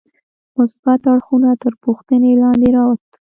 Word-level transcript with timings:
مثبت 0.57 1.01
اړخونه 1.11 1.49
تر 1.63 1.73
پوښتنې 1.83 2.31
لاندې 2.41 2.69
راوستل. 2.77 3.17